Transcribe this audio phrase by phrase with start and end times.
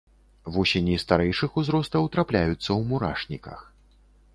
[0.55, 3.59] Вусені старэйшых узростаў трапляюцца ў мурашніках.